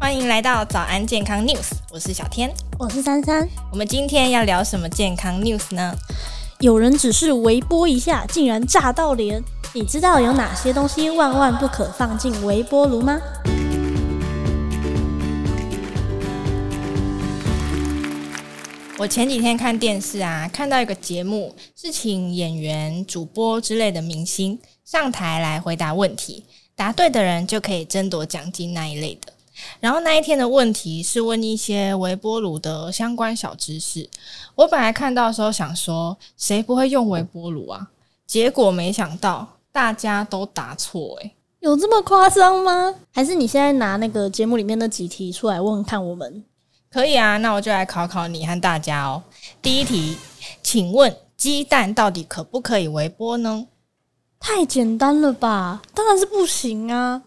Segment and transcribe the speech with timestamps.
[0.00, 3.46] 欢迎来到早安健康 News，我是小天，我是珊珊。
[3.72, 5.92] 我们今天要聊什么健康 News 呢？
[6.60, 9.42] 有人只是微波一下，竟然炸到脸。
[9.74, 13.20] 你知道有哪些东西万万不可放进微波炉吗？
[18.98, 26.44] 我前几天看电视啊，看到一个节目，是请演员、主播之类的明星上台来回答问题，
[26.76, 29.32] 答对的人就可以争夺奖金那一类的。
[29.80, 34.08] 然后那一天的问题是问一些微波炉的相关小知识。
[34.54, 37.88] 我本来看到的时候想说，谁不会用微波炉啊？
[38.26, 42.94] 结果没想到大家都答错，欸，诶，有这么夸张吗？
[43.12, 46.44] 还是你现在拿那个节目里面的几题出来问看我们？
[46.90, 49.22] 可以啊，那我就来考考你和大家哦。
[49.60, 50.16] 第一题，
[50.62, 53.66] 请问鸡蛋到底可不可以微波呢？
[54.40, 57.22] 太简单了吧，当然是不行啊。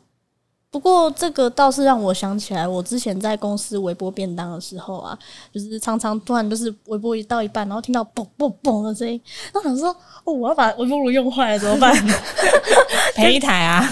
[0.72, 5.18] 不过这个倒是让我想起来，我之前在公司微波便当的时候啊，
[5.54, 9.22] 就是常常突然就是微波一到一半，然后听到嘣嘣嘣的声音，
[9.54, 9.90] 然后想说
[10.24, 11.94] 哦，我要把微波炉用坏了怎么办？
[13.14, 13.86] 赔一台啊！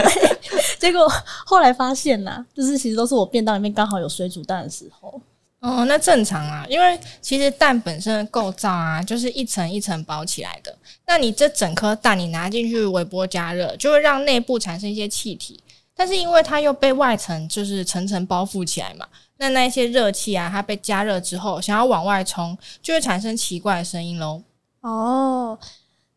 [0.80, 1.06] 结果
[1.44, 5.20] 后来发现呐，就是其实都是我便当里面刚好有水煮蛋的时候。
[5.60, 10.74] 哦，那正常啊，因为其实蛋本身的构造啊，就是一层一层包起来的。
[11.06, 15.62] 那你这整颗蛋你拿进去微波加热，就会让内部产生一些气体。
[16.00, 19.04] 但是因为它又被外层就是层层包覆起来嘛，
[19.36, 24.40] 那那一些热气啊，它被加热之后，想要往外冲，就会产生奇怪的声音喽。
[24.80, 25.58] 哦，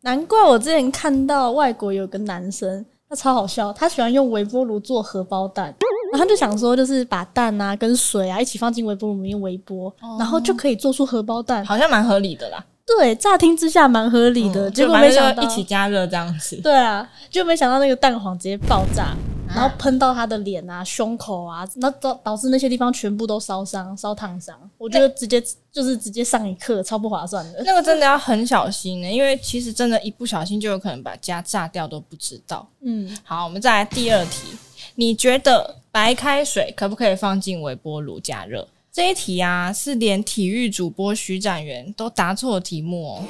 [0.00, 5.66] 难怪我之前看到外国有个男生，他超好笑，他喜欢用微波炉做荷包蛋，
[6.12, 12.64] 然后他就想说，就是把蛋啊跟水啊一起放进微波炉里面微波，哦，然后就可以做出荷包蛋，好像蛮合理的啦。
[12.86, 16.56] 对，乍听之下蛮合理的，嗯，结果没想到一起加热这样子。
[16.62, 19.14] 对啊，就没想到那个蛋黄直接爆炸。
[19.48, 24.58] 然后喷到他的脸啊、胸口啊，那导导致那些地方全部都烧伤、烧烫伤。
[24.78, 27.62] 我觉得直接就是直接上一课，超不划算的。
[27.64, 32.66] 那个真的要很小心的，因为其实真的，一不小心就有可能把家炸掉都不知道。
[32.80, 34.56] 嗯，好，我们再来第二题。
[34.96, 38.66] 你觉得白开水可不可以放进微波炉加热？
[38.92, 43.24] 这一题啊，是连体育主播徐展元都答错的题目哦。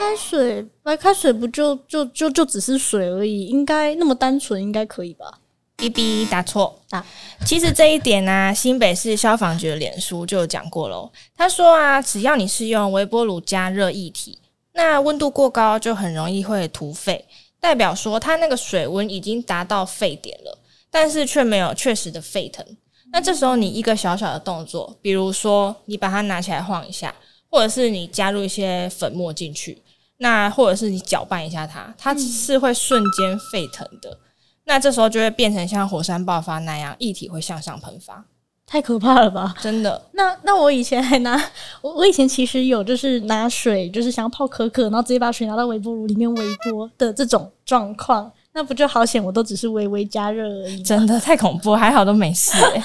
[0.00, 5.38] 开水，白开水不就就就就只是水而已，应该那么单纯，应该可以吧
[5.76, 7.04] ？B B 答错啊！
[7.44, 11.12] 其实这一点呢、啊，新北市消防局的脸书就有讲过喽。
[11.36, 14.38] 他说啊，只要你是用微波炉加热液体，
[14.72, 17.26] 那温度过高就很容易会突沸，
[17.60, 20.58] 代表说它那个水温已经达到沸点了，
[20.90, 22.64] 但是却没有确实的沸腾。
[23.12, 27.14] 那这时候你一个小小的动作，比如说你把它拿起来晃一下，
[27.50, 29.76] 或者是你加入一些粉末进去。
[30.22, 34.10] 那或者是你搅拌一下它，它是会瞬间沸腾的。
[34.10, 34.18] 嗯。
[34.66, 38.22] 那这时候就会变成像火山爆发那样，液体会向上喷发，
[38.66, 39.54] 太可怕了吧？
[39.62, 40.00] 真的。
[40.12, 41.42] 那那我以前还拿
[41.80, 49.24] 我我以前其实有就是拿水，就是想要泡可可，然后直接把水拿到微波炉里面微波的这种状况，那不就好险？
[49.24, 50.82] 我都只是微微加热而已。
[50.82, 52.84] 真的太恐怖，还好都没事欸。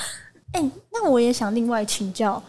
[0.53, 2.41] 欸， 那我也想另外请教。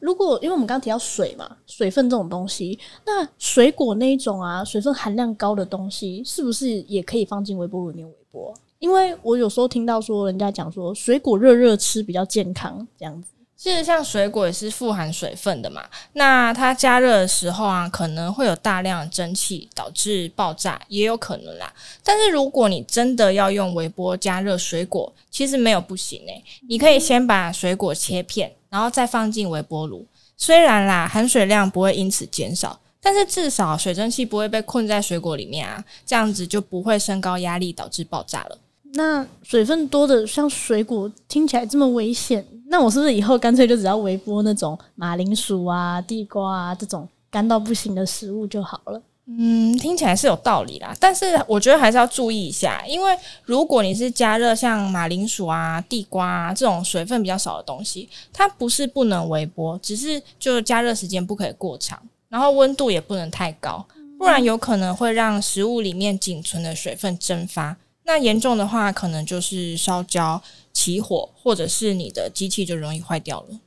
[0.00, 8.54] 如果因为我们刚刚提到水嘛，水分这种东西，那水果那一种啊，水分含量高的东西，是不是也可以放进微波炉里面微波？
[8.78, 13.28] 因为我有时候听到说，人家讲说水果热热吃比较健康，这样子。
[13.56, 21.72] 其实像水果也是富含水分的嘛，那它加热的时候啊，可能会有大量的蒸汽导致爆炸，也有可能啦。
[22.04, 28.52] 但是如果你真的要用微波加热水果，其实没有不行诶、你可以先把水果切片。
[28.68, 30.04] 然后再放进微波炉，
[30.36, 38.58] 虽然啦含水量不会因此减少，但是至少水蒸气不会被困在水果里面啊，这样子就不会升高压力导致爆炸了。
[38.94, 49.02] 那水分多的像水果听起来这么危险，那我是不是以后干脆就只要微波那种马铃薯啊、地瓜啊这种干到不行的食物就好了？
[49.28, 63.84] 嗯，听起来是有道理啦，但是我觉得还是要注意一下，因为如果你是加热像马铃薯啊、地瓜啊这种水分比较少的东西，它不是不能微波，只是就加热时间不可以过长，然后温度也不能太高，
[64.16, 67.76] 不然有可能会让食物里面仅存的水分蒸发，
[68.06, 70.40] 那严重的话可能就是烧焦、
[70.72, 73.60] 起火，或者是你的机器就容易坏掉了。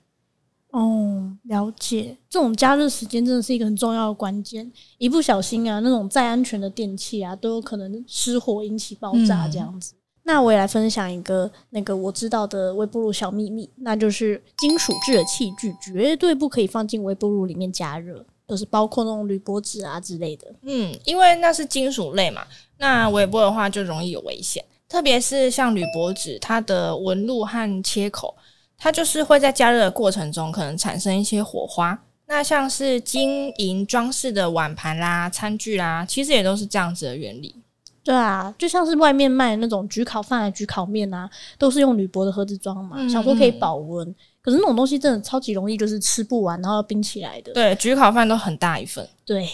[0.71, 2.15] 哦，了解。
[2.29, 9.93] 这种加热时间真的是一个很重要的关键，一不小心啊，那种再安全的电器啊，都有可能失火引起爆炸这样子。
[9.95, 9.97] 嗯。
[10.23, 20.47] 那我也来分享一个那个我知道的微波炉小秘密，那就是金属制的器具绝对不可以放进微波炉里面加热，就是包括那种铝箔纸啊之类的。
[20.63, 22.45] 嗯，因为那是金属类嘛，
[22.77, 24.65] 那微波的话就容易有危险。
[24.87, 28.35] 特别是像铝箔纸，它的纹路和切口，
[28.75, 31.97] 它就是会在加热的过程中可能产生一些火花。
[32.25, 37.55] 那像是金银装饰的碗盘啦、餐具啦，其实也都是这样子的原理。
[38.03, 44.15] 对啊，就像是外面卖的那种焗烤饭啊、焗烤面啊，都是用铝箔的盒子装嘛，嗯、想说可以保温。
[44.41, 47.51] 可是那种东西真的超级容易，就是吃不完，然后要冰起来的。
[47.53, 49.07] 对，焗烤饭都很大一份。
[49.25, 49.47] 对，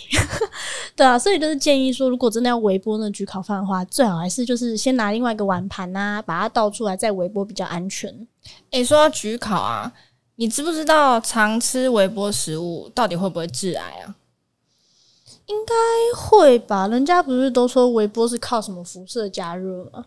[0.96, 8.28] 对啊，所以就是建议说，如果真的要微波那焗烤饭的话，最好还是就是先拿另外一个碗盘啊，把它倒出来再微波比较安全。
[8.72, 9.92] 诶，说到焗烤啊。
[10.38, 14.14] 你知不知道常吃微波食物到底会不会致癌啊？
[15.48, 15.74] 应该
[16.20, 20.06] 会吧，人家不是都说微波是靠什么辐射加热吗？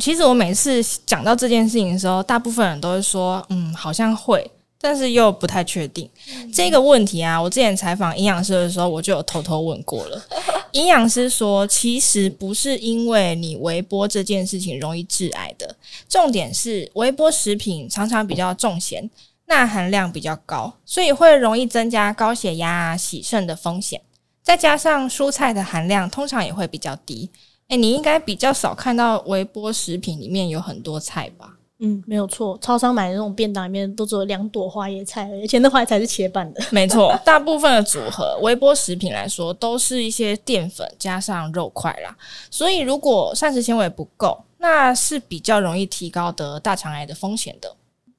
[0.00, 4.50] 其实我每次讲到这件事情的时候，大部分人都会说，嗯，好像会，
[4.80, 6.08] 但是又不太确定。
[6.34, 10.22] 嗯、这个问题啊，我之前采访营养师的时候，我就有偷偷问过了。
[10.72, 15.76] 营养师说，其实不是因为你微波这件事情容易致癌的，
[16.08, 19.10] 重点是微波食品常常比较重咸。
[19.48, 24.00] 钠含量比较高，所以会容易增加高血压啊、洗肾的风险。
[24.46, 27.28] 再加上蔬菜的含量通常也会比较低。
[27.62, 31.54] 哎、欸，你应该比较少看到微波食品里面有很多菜吧？
[31.80, 32.56] 嗯，没有错。
[32.62, 36.62] 超商买的那种便当里面都只有两朵花椰菜，而且那花椰菜是切半的。
[36.70, 42.16] 没错，大部分的组合微波食品来说，都是一些淀粉加上肉块啦。
[42.48, 47.74] 所以如果膳食纤维不够，那是比较容易提高得大肠癌的风险的。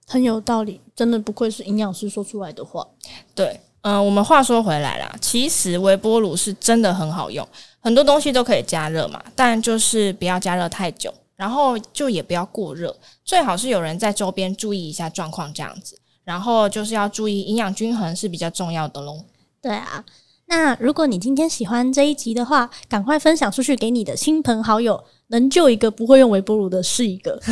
[0.05, 2.85] 很有道理，真的不愧是营养师说出来的话。
[3.33, 7.47] 对，嗯、我们话说回来啦，其实微波炉是真的很好用，
[7.79, 12.93] 很多东西都可以加热嘛，但就是不要加热太久，然后就也不要过热，
[13.23, 19.21] 最好是有人在周边注意一下状况这样子，然后就是要注意营养均衡是比较重要的喽。
[19.61, 20.03] 对啊，
[20.47, 27.39] 那如果你今天喜欢这一集的话，赶快分享出去给你的亲朋好友，能救一个不会用微波炉的是一个。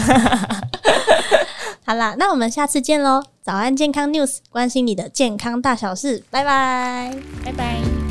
[1.85, 3.21] 好啦，那我们下次见喽！
[3.43, 7.15] 早安健康 News，关心你的健康大小事，拜拜，
[7.45, 8.04] 拜拜。